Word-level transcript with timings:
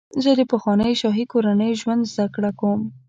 زه 0.23 0.31
د 0.39 0.41
پخوانیو 0.51 0.99
شاهي 1.01 1.25
کورنیو 1.31 1.79
ژوند 1.81 2.09
زدهکړه 2.13 2.51
کوم. 2.59 2.81